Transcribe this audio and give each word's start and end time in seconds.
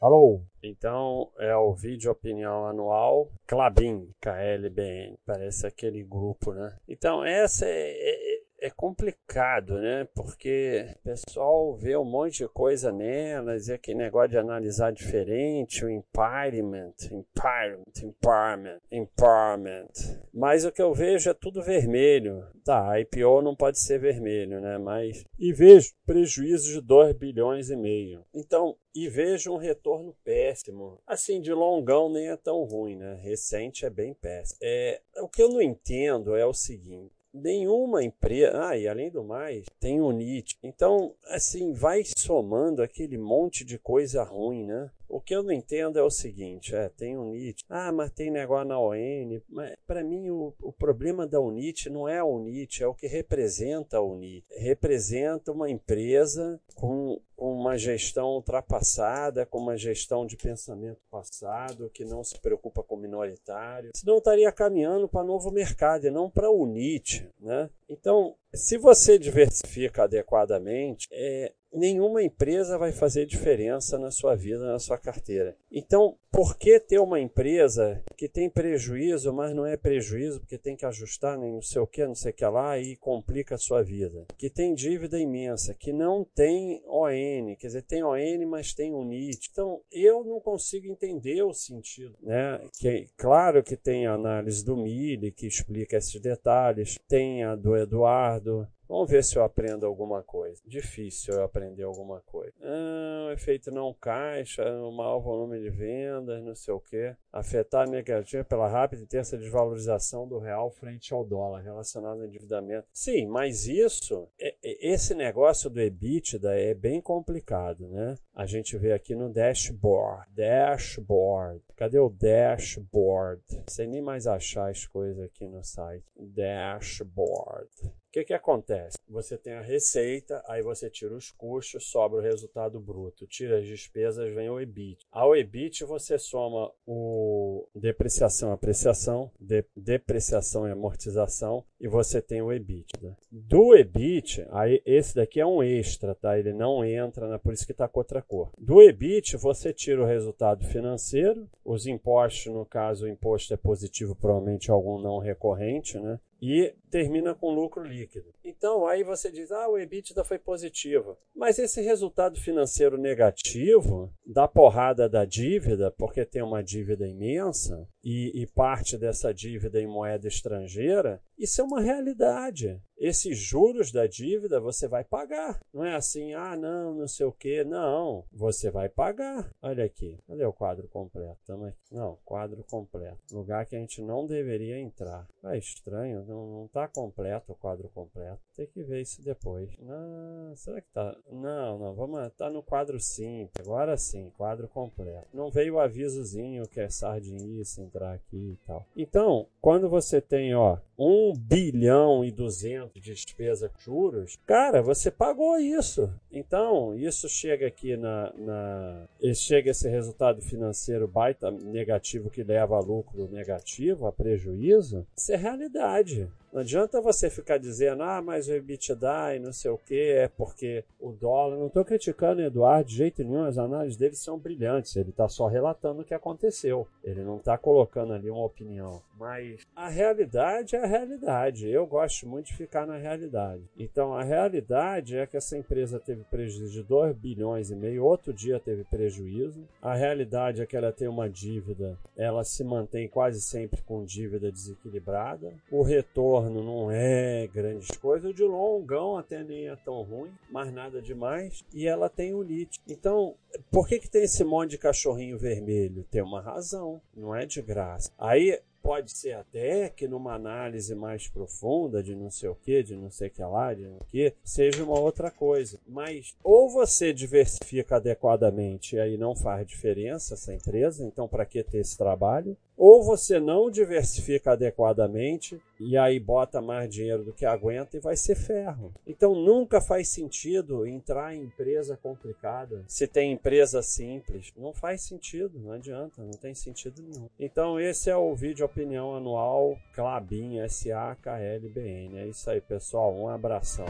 Alô? 0.00 0.40
Então 0.62 1.28
é 1.40 1.56
o 1.56 1.74
vídeo 1.74 2.12
opinião 2.12 2.66
anual 2.66 3.32
Clabin, 3.48 4.08
KLBN, 4.20 5.18
parece 5.26 5.66
aquele 5.66 6.04
grupo, 6.04 6.52
né? 6.52 6.76
Então 6.86 7.24
essa 7.24 7.66
é, 7.66 8.27
é, 8.60 8.66
é 8.66 8.70
complicado, 8.70 9.78
né? 9.78 10.06
Porque 10.14 10.86
o 10.96 11.02
pessoal 11.02 11.76
vê 11.76 11.96
um 11.96 12.04
monte 12.04 12.38
de 12.38 12.48
coisa 12.48 12.92
nelas, 12.92 13.68
e 13.68 13.72
aquele 13.72 13.98
negócio 13.98 14.30
de 14.30 14.38
analisar 14.38 14.92
diferente, 14.92 15.84
o 15.84 15.90
empowerment, 15.90 16.94
empowerment, 17.10 18.02
empowerment, 18.02 18.80
empowerment. 18.90 19.92
Mas 20.32 20.64
o 20.64 20.72
que 20.72 20.82
eu 20.82 20.92
vejo 20.92 21.30
é 21.30 21.34
tudo 21.34 21.62
vermelho. 21.62 22.44
Tá, 22.64 22.90
a 22.90 23.00
IPO 23.00 23.42
não 23.42 23.56
pode 23.56 23.78
ser 23.78 23.98
vermelho, 23.98 24.60
né? 24.60 24.78
Mas. 24.78 25.24
E 25.38 25.52
vejo 25.52 25.92
prejuízo 26.04 26.72
de 26.72 26.80
2 26.80 27.16
bilhões 27.16 27.70
e 27.70 27.76
meio. 27.76 28.24
Então, 28.34 28.76
e 28.94 29.08
vejo 29.08 29.52
um 29.52 29.56
retorno 29.56 30.14
péssimo. 30.24 31.00
Assim, 31.06 31.40
de 31.40 31.52
longão 31.52 32.10
nem 32.10 32.28
é 32.28 32.36
tão 32.36 32.64
ruim, 32.64 32.96
né? 32.96 33.14
Recente 33.22 33.86
é 33.86 33.90
bem 33.90 34.12
péssimo. 34.14 34.58
É, 34.62 35.00
o 35.18 35.28
que 35.28 35.42
eu 35.42 35.48
não 35.48 35.62
entendo 35.62 36.36
é 36.36 36.44
o 36.44 36.52
seguinte 36.52 37.17
nenhuma 37.32 38.02
empresa. 38.02 38.68
Ah, 38.68 38.76
e 38.76 38.88
além 38.88 39.10
do 39.10 39.24
mais, 39.24 39.64
tem 39.80 40.00
o 40.00 40.10
NIT. 40.12 40.58
Então, 40.62 41.14
assim, 41.26 41.72
vai 41.72 42.02
somando 42.04 42.82
aquele 42.82 43.18
monte 43.18 43.64
de 43.64 43.78
coisa 43.78 44.22
ruim, 44.22 44.64
né? 44.64 44.90
O 45.08 45.20
que 45.20 45.34
eu 45.34 45.42
não 45.42 45.52
entendo 45.52 45.98
é 45.98 46.02
o 46.02 46.10
seguinte, 46.10 46.74
é, 46.74 46.88
tem 46.88 47.16
o 47.16 47.24
NIT, 47.24 47.64
ah, 47.68 47.90
mas 47.90 48.10
tem 48.10 48.30
negócio 48.30 48.68
na 48.68 48.78
ON, 48.78 49.40
mas 49.48 49.74
para 49.86 50.04
mim 50.04 50.28
o, 50.30 50.54
o 50.60 50.72
problema 50.72 51.26
da 51.26 51.40
UNIT 51.40 51.88
não 51.88 52.06
é 52.08 52.18
a 52.18 52.24
UNIT, 52.24 52.82
é 52.82 52.86
o 52.86 52.94
que 52.94 53.06
representa 53.06 53.96
a 53.96 54.02
UNIT. 54.02 54.44
Representa 54.50 55.52
uma 55.52 55.70
empresa 55.70 56.60
com 56.74 57.20
uma 57.36 57.78
gestão 57.78 58.30
ultrapassada, 58.30 59.46
com 59.46 59.58
uma 59.58 59.76
gestão 59.76 60.26
de 60.26 60.36
pensamento 60.36 61.00
passado, 61.10 61.90
que 61.90 62.04
não 62.04 62.24
se 62.24 62.38
preocupa 62.38 62.82
com 62.82 62.96
minoritário. 62.96 63.92
Senão 63.94 64.18
estaria 64.18 64.50
caminhando 64.50 65.08
para 65.08 65.24
novo 65.24 65.50
mercado 65.50 66.06
e 66.06 66.10
não 66.10 66.28
para 66.28 66.48
a 66.48 66.52
UNIT, 66.52 67.28
né? 67.40 67.70
Então, 67.88 68.34
se 68.52 68.76
você 68.76 69.18
diversifica 69.18 70.02
adequadamente, 70.02 71.08
é, 71.12 71.52
nenhuma 71.72 72.22
empresa 72.22 72.78
vai 72.78 72.92
fazer 72.92 73.26
diferença 73.26 73.98
na 73.98 74.10
sua 74.10 74.34
vida, 74.34 74.64
na 74.64 74.78
sua 74.78 74.98
carteira. 74.98 75.56
Então, 75.70 76.16
por 76.30 76.56
que 76.56 76.78
ter 76.78 76.98
uma 76.98 77.20
empresa 77.20 78.02
que 78.16 78.28
tem 78.28 78.50
prejuízo, 78.50 79.32
mas 79.32 79.54
não 79.54 79.66
é 79.66 79.76
prejuízo 79.76 80.40
porque 80.40 80.58
tem 80.58 80.76
que 80.76 80.86
ajustar 80.86 81.38
nem 81.38 81.52
não 81.52 81.62
sei 81.62 81.80
o 81.80 81.86
que, 81.86 82.06
não 82.06 82.14
sei 82.14 82.32
o 82.32 82.34
que 82.34 82.44
lá 82.44 82.78
e 82.78 82.96
complica 82.96 83.54
a 83.54 83.58
sua 83.58 83.82
vida? 83.82 84.26
Que 84.36 84.50
tem 84.50 84.74
dívida 84.74 85.18
imensa, 85.18 85.74
que 85.74 85.92
não 85.92 86.24
tem 86.24 86.82
ON, 86.86 87.56
quer 87.58 87.66
dizer, 87.68 87.82
tem 87.82 88.02
ON, 88.02 88.46
mas 88.48 88.74
tem 88.74 88.92
o 88.92 89.04
NIT. 89.04 89.48
Então, 89.50 89.80
eu 89.90 90.24
não 90.24 90.40
consigo 90.40 90.86
entender 90.86 91.42
o 91.42 91.52
sentido, 91.52 92.16
né? 92.22 92.60
Que 92.78 93.08
claro 93.16 93.62
que 93.62 93.76
tem 93.76 94.06
a 94.06 94.14
análise 94.14 94.64
do 94.64 94.76
Mille 94.76 95.32
que 95.32 95.46
explica 95.46 95.96
esses 95.96 96.20
detalhes, 96.20 96.98
tem 97.08 97.44
a 97.44 97.54
do 97.54 97.76
Eduardo, 97.76 98.66
Vamos 98.88 99.10
ver 99.10 99.22
se 99.22 99.36
eu 99.36 99.44
aprendo 99.44 99.84
alguma 99.84 100.22
coisa. 100.22 100.62
Difícil 100.66 101.34
eu 101.34 101.44
aprender 101.44 101.82
alguma 101.82 102.20
coisa. 102.22 102.54
Ah, 102.62 103.32
efeito 103.32 103.70
não 103.70 103.92
caixa, 103.92 104.64
o 104.80 104.90
maior 104.90 105.20
volume 105.20 105.60
de 105.60 105.68
vendas, 105.68 106.42
não 106.42 106.54
sei 106.54 106.72
o 106.72 106.80
que. 106.80 107.14
Afetar 107.30 107.88
negativa 107.88 108.42
pela 108.44 108.66
rápida 108.66 109.02
e 109.02 109.06
terça 109.06 109.36
desvalorização 109.36 110.26
do 110.26 110.38
real 110.38 110.70
frente 110.70 111.12
ao 111.12 111.24
dólar 111.24 111.60
relacionado 111.60 112.20
ao 112.20 112.26
endividamento. 112.26 112.86
Sim, 112.92 113.26
mas 113.26 113.66
isso, 113.66 114.26
é, 114.40 114.54
é, 114.62 114.92
esse 114.92 115.14
negócio 115.14 115.68
do 115.68 115.80
EBITDA 115.80 116.58
é 116.58 116.72
bem 116.72 117.00
complicado, 117.00 117.86
né? 117.88 118.16
A 118.34 118.46
gente 118.46 118.78
vê 118.78 118.92
aqui 118.92 119.14
no 119.14 119.28
dashboard. 119.28 120.26
Dashboard. 120.34 121.62
Cadê 121.76 121.98
o 121.98 122.08
dashboard? 122.08 123.42
Sem 123.66 123.86
nem 123.86 124.00
mais 124.00 124.26
achar 124.26 124.70
as 124.70 124.86
coisas 124.86 125.22
aqui 125.22 125.46
no 125.46 125.62
site. 125.62 126.04
Dashboard. 126.16 127.68
O 128.08 128.10
que, 128.10 128.24
que 128.24 128.32
acontece? 128.32 128.96
Você 129.06 129.36
tem 129.36 129.52
a 129.52 129.60
receita, 129.60 130.42
aí 130.48 130.62
você 130.62 130.88
tira 130.88 131.14
os 131.14 131.30
custos, 131.30 131.90
sobra 131.90 132.18
o 132.18 132.22
resultado 132.22 132.80
bruto. 132.80 133.26
Tira 133.26 133.58
as 133.58 133.66
despesas, 133.66 134.34
vem 134.34 134.48
o 134.48 134.58
EBIT. 134.58 135.06
Ao 135.12 135.36
EBIT 135.36 135.84
você 135.84 136.18
soma 136.18 136.72
o 136.86 137.68
depreciação, 137.74 138.50
apreciação, 138.50 139.30
de, 139.38 139.62
depreciação 139.76 140.66
e 140.66 140.70
amortização 140.70 141.62
e 141.78 141.86
você 141.86 142.22
tem 142.22 142.40
o 142.40 142.50
EBITDA. 142.50 143.14
Do 143.30 143.76
EBIT, 143.76 144.46
aí 144.52 144.82
esse 144.86 145.14
daqui 145.14 145.38
é 145.38 145.46
um 145.46 145.62
extra, 145.62 146.14
tá? 146.14 146.38
Ele 146.38 146.54
não 146.54 146.82
entra, 146.82 147.28
na, 147.28 147.38
por 147.38 147.52
isso 147.52 147.66
que 147.66 147.72
está 147.72 147.86
com 147.86 148.00
outra 148.00 148.22
cor. 148.22 148.50
Do 148.56 148.80
EBIT 148.80 149.36
você 149.36 149.70
tira 149.70 150.02
o 150.02 150.06
resultado 150.06 150.64
financeiro, 150.64 151.46
os 151.62 151.86
impostos, 151.86 152.50
no 152.50 152.64
caso 152.64 153.04
o 153.04 153.08
imposto 153.08 153.52
é 153.52 153.56
positivo, 153.58 154.16
provavelmente 154.16 154.70
algum 154.70 154.98
não 154.98 155.18
recorrente, 155.18 155.98
né? 155.98 156.18
e 156.40 156.72
termina 156.90 157.34
com 157.34 157.54
lucro 157.54 157.82
líquido. 157.82 158.32
Então 158.44 158.86
aí 158.86 159.02
você 159.02 159.30
diz, 159.30 159.50
ah, 159.52 159.68
o 159.68 159.78
EBITDA 159.78 160.24
foi 160.24 160.38
positivo. 160.38 161.16
Mas 161.34 161.58
esse 161.58 161.80
resultado 161.80 162.40
financeiro 162.40 162.98
negativo 162.98 164.12
da 164.26 164.48
porrada 164.48 165.08
da 165.08 165.24
dívida, 165.24 165.90
porque 165.90 166.24
tem 166.24 166.42
uma 166.42 166.62
dívida 166.62 167.06
imensa 167.06 167.88
e, 168.02 168.42
e 168.42 168.46
parte 168.46 168.96
dessa 168.96 169.32
dívida 169.32 169.80
em 169.80 169.86
moeda 169.86 170.26
estrangeira, 170.26 171.20
isso 171.38 171.60
é 171.60 171.64
uma 171.64 171.80
realidade. 171.80 172.80
Esses 172.98 173.38
juros 173.38 173.92
da 173.92 174.08
dívida 174.08 174.60
você 174.60 174.88
vai 174.88 175.04
pagar. 175.04 175.60
Não 175.72 175.84
é 175.84 175.94
assim, 175.94 176.34
ah, 176.34 176.56
não, 176.56 176.94
não 176.94 177.06
sei 177.06 177.24
o 177.26 177.32
que. 177.32 177.62
Não, 177.62 178.24
você 178.32 178.70
vai 178.70 178.88
pagar. 178.88 179.48
Olha 179.62 179.84
aqui, 179.84 180.18
cadê 180.26 180.44
o 180.44 180.52
quadro 180.52 180.88
completo? 180.88 181.38
Tamo 181.46 181.66
aqui. 181.66 181.78
Não, 181.92 182.18
quadro 182.24 182.64
completo. 182.64 183.18
Lugar 183.30 183.66
que 183.66 183.76
a 183.76 183.78
gente 183.78 184.02
não 184.02 184.26
deveria 184.26 184.80
entrar. 184.80 185.28
É 185.44 185.56
estranho, 185.56 186.24
não, 186.26 186.60
não 186.60 186.68
tá 186.68 186.77
completo 186.86 187.52
o 187.52 187.56
quadro 187.56 187.88
completo. 187.88 188.38
Tem 188.54 188.66
que 188.66 188.82
ver 188.82 189.00
isso 189.00 189.22
depois. 189.22 189.70
Não, 189.78 190.54
será 190.54 190.80
que 190.80 190.88
tá? 190.92 191.16
Não, 191.32 191.78
não, 191.78 191.94
vamos. 191.94 192.32
Tá 192.34 192.50
no 192.50 192.62
quadro 192.62 193.00
simples. 193.00 193.66
Agora 193.66 193.96
sim, 193.96 194.30
quadro 194.36 194.68
completo. 194.68 195.26
Não 195.32 195.50
veio 195.50 195.74
o 195.74 195.80
avisozinho 195.80 196.68
que 196.68 196.80
é 196.80 196.88
sardinice 196.88 197.80
entrar 197.80 198.12
aqui 198.12 198.52
e 198.52 198.58
tal. 198.66 198.86
Então, 198.94 199.46
quando 199.60 199.88
você 199.88 200.20
tem, 200.20 200.54
ó, 200.54 200.78
1 200.98 201.34
bilhão 201.36 202.24
e 202.24 202.30
200 202.30 202.92
de 202.92 203.00
despesa 203.00 203.70
juros, 203.78 204.36
cara, 204.46 204.82
você 204.82 205.10
pagou 205.10 205.58
isso. 205.58 206.12
Então, 206.30 206.96
isso 206.96 207.28
chega 207.28 207.66
aqui 207.66 207.96
na, 207.96 208.32
na 208.36 209.08
chega 209.34 209.70
esse 209.70 209.88
resultado 209.88 210.42
financeiro 210.42 211.08
baita 211.08 211.50
negativo 211.50 212.30
que 212.30 212.42
leva 212.42 212.76
a 212.76 212.80
lucro 212.80 213.28
negativo, 213.30 214.06
a 214.06 214.12
prejuízo, 214.12 215.06
isso 215.16 215.32
é 215.32 215.36
realidade. 215.36 216.28
Não 216.52 216.62
adianta 216.62 217.00
você 217.00 217.28
ficar 217.28 217.58
dizendo, 217.58 218.02
ah, 218.02 218.22
mas 218.22 218.48
o 218.48 218.52
EBITDA 218.52 219.36
e 219.36 219.38
não 219.38 219.52
sei 219.52 219.70
o 219.70 219.76
que, 219.76 220.10
é 220.12 220.28
porque 220.28 220.82
o 220.98 221.12
dólar. 221.12 221.56
Não 221.56 221.66
estou 221.66 221.84
criticando 221.84 222.40
o 222.40 222.44
Eduardo 222.44 222.88
de 222.88 222.96
jeito 222.96 223.22
nenhum, 223.22 223.44
as 223.44 223.58
análises 223.58 223.98
dele 223.98 224.14
são 224.14 224.38
brilhantes. 224.38 224.96
Ele 224.96 225.10
está 225.10 225.28
só 225.28 225.46
relatando 225.46 226.00
o 226.00 226.04
que 226.04 226.14
aconteceu. 226.14 226.88
Ele 227.04 227.22
não 227.22 227.36
está 227.36 227.58
colocando 227.58 228.14
ali 228.14 228.30
uma 228.30 228.44
opinião. 228.44 229.02
Mas 229.18 229.66
a 229.76 229.88
realidade 229.88 230.74
é 230.74 230.82
a 230.82 230.86
realidade. 230.86 231.68
Eu 231.68 231.86
gosto 231.86 232.26
muito 232.26 232.46
de 232.46 232.56
ficar 232.56 232.86
na 232.86 232.96
realidade. 232.96 233.62
Então 233.78 234.14
a 234.14 234.22
realidade 234.22 235.18
é 235.18 235.26
que 235.26 235.36
essa 235.36 235.56
empresa 235.56 236.00
teve 236.00 236.17
prejuízo 236.24 236.72
de 236.72 236.82
2 236.82 237.16
bilhões 237.16 237.70
e 237.70 237.76
meio, 237.76 238.04
outro 238.04 238.32
dia 238.32 238.60
teve 238.60 238.84
prejuízo. 238.84 239.66
A 239.80 239.94
realidade 239.94 240.62
é 240.62 240.66
que 240.66 240.76
ela 240.76 240.92
tem 240.92 241.08
uma 241.08 241.28
dívida, 241.28 241.98
ela 242.16 242.44
se 242.44 242.62
mantém 242.64 243.08
quase 243.08 243.40
sempre 243.40 243.82
com 243.82 244.04
dívida 244.04 244.50
desequilibrada. 244.50 245.52
O 245.70 245.82
retorno 245.82 246.62
não 246.62 246.90
é 246.90 247.46
grandes 247.46 247.96
coisas, 247.96 248.34
de 248.34 248.44
longão 248.44 249.16
até 249.16 249.42
nem 249.42 249.68
é 249.68 249.76
tão 249.76 250.02
ruim, 250.02 250.30
mas 250.50 250.72
nada 250.72 251.00
demais. 251.00 251.64
E 251.72 251.86
ela 251.86 252.08
tem 252.08 252.34
o 252.34 252.42
LIT. 252.42 252.80
Então, 252.88 253.34
por 253.70 253.86
que, 253.88 253.98
que 253.98 254.10
tem 254.10 254.24
esse 254.24 254.44
monte 254.44 254.70
de 254.70 254.78
cachorrinho 254.78 255.38
vermelho? 255.38 256.04
Tem 256.10 256.22
uma 256.22 256.40
razão, 256.40 257.00
não 257.16 257.34
é 257.34 257.46
de 257.46 257.62
graça. 257.62 258.10
Aí 258.18 258.58
Pode 258.82 259.10
ser 259.10 259.32
até 259.32 259.88
que 259.88 260.08
numa 260.08 260.34
análise 260.34 260.94
mais 260.94 261.28
profunda 261.28 262.02
de 262.02 262.14
não 262.14 262.30
sei 262.30 262.48
o 262.48 262.54
que, 262.54 262.82
de 262.82 262.96
não 262.96 263.10
sei 263.10 263.28
o 263.28 263.30
que 263.30 263.42
lá, 263.42 263.74
de 263.74 263.86
não 263.86 263.98
que, 264.08 264.34
seja 264.42 264.82
uma 264.84 264.98
outra 264.98 265.30
coisa. 265.30 265.78
Mas 265.86 266.36
ou 266.42 266.70
você 266.70 267.12
diversifica 267.12 267.96
adequadamente 267.96 268.96
e 268.96 269.00
aí 269.00 269.16
não 269.16 269.34
faz 269.36 269.66
diferença 269.66 270.34
essa 270.34 270.54
empresa, 270.54 271.04
então 271.04 271.28
para 271.28 271.44
que 271.44 271.62
ter 271.62 271.78
esse 271.78 271.96
trabalho? 271.96 272.56
Ou 272.78 273.02
você 273.02 273.40
não 273.40 273.68
diversifica 273.68 274.52
adequadamente 274.52 275.60
e 275.80 275.98
aí 275.98 276.20
bota 276.20 276.62
mais 276.62 276.88
dinheiro 276.88 277.24
do 277.24 277.32
que 277.32 277.44
aguenta 277.44 277.96
e 277.96 278.00
vai 278.00 278.16
ser 278.16 278.36
ferro. 278.36 278.94
Então 279.04 279.34
nunca 279.34 279.80
faz 279.80 280.08
sentido 280.08 280.86
entrar 280.86 281.34
em 281.34 281.42
empresa 281.42 281.98
complicada 282.00 282.84
se 282.86 283.08
tem 283.08 283.32
empresa 283.32 283.82
simples. 283.82 284.52
Não 284.56 284.72
faz 284.72 285.02
sentido, 285.02 285.58
não 285.58 285.72
adianta, 285.72 286.22
não 286.22 286.38
tem 286.38 286.54
sentido 286.54 287.02
nenhum. 287.02 287.28
Então 287.38 287.80
esse 287.80 288.08
é 288.10 288.16
o 288.16 288.32
vídeo 288.34 288.64
opinião 288.64 289.16
anual 289.16 289.76
Clabin 289.92 290.60
S-A-K-L-B-N. 290.60 292.16
É 292.16 292.26
isso 292.28 292.48
aí, 292.48 292.60
pessoal. 292.60 293.12
Um 293.12 293.28
abração. 293.28 293.86